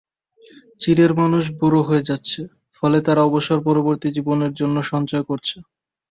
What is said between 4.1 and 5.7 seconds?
জীবনের জন্য সঞ্চয় করছে।